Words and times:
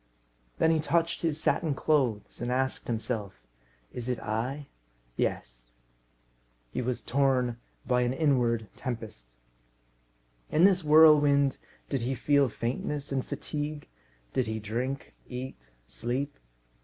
Then 0.57 0.71
he 0.71 0.79
touched 0.79 1.21
his 1.21 1.39
satin 1.39 1.75
clothes, 1.75 2.41
and 2.41 2.51
asked 2.51 2.87
himself, 2.87 3.35
"Is 3.93 4.09
it 4.09 4.19
I? 4.19 4.67
Yes." 5.15 5.69
He 6.71 6.81
was 6.81 7.03
torn 7.03 7.59
by 7.85 8.01
an 8.01 8.11
inward 8.11 8.67
tempest. 8.75 9.35
In 10.49 10.63
this 10.63 10.83
whirlwind, 10.83 11.57
did 11.87 12.01
he 12.01 12.15
feel 12.15 12.49
faintness 12.49 13.11
and 13.11 13.23
fatigue? 13.23 13.87
Did 14.33 14.47
he 14.47 14.57
drink, 14.59 15.13
eat, 15.29 15.55
sleep? 15.85 16.35